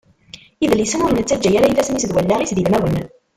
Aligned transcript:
Idlisen 0.65 1.03
ur 1.05 1.11
nettaǧa 1.13 1.49
ara 1.57 1.67
ifassen-is 1.71 2.05
d 2.07 2.11
wallaɣ-is 2.15 2.51
d 2.53 2.57
ilmawen. 2.61 2.97